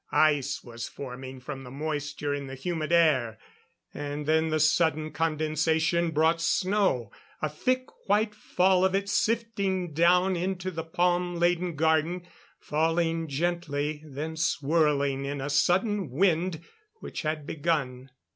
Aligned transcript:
Ice 0.11 0.63
was 0.63 0.87
forming 0.87 1.39
from 1.39 1.63
the 1.63 1.69
moisture 1.69 2.33
in 2.33 2.47
the 2.47 2.55
humid 2.55 2.91
air. 2.91 3.37
And 3.93 4.25
then 4.25 4.49
the 4.49 4.59
sudden 4.59 5.11
condensation 5.11 6.09
brought 6.09 6.41
snow 6.41 7.11
a 7.39 7.47
thick 7.47 7.85
white 8.07 8.33
fall 8.33 8.83
of 8.83 8.95
it 8.95 9.07
sifting 9.07 9.93
down 9.93 10.35
into 10.35 10.71
the 10.71 10.83
palm 10.83 11.35
laden 11.35 11.75
garden; 11.75 12.25
falling 12.59 13.27
gently, 13.27 14.01
then 14.03 14.35
swirling 14.37 15.23
in 15.25 15.39
a 15.39 15.51
sudden 15.51 16.09
wind 16.09 16.61
which 17.01 17.21
had 17.21 17.45
begun. 17.45 18.09